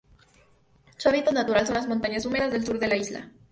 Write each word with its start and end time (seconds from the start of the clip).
Su 0.97 1.09
hábitat 1.09 1.35
natural 1.35 1.67
son 1.67 1.75
las 1.75 1.87
montañas 1.87 2.25
húmedas 2.25 2.51
del 2.51 2.65
sur 2.65 2.79
de 2.79 2.87
la 2.87 2.95
isla. 2.97 3.29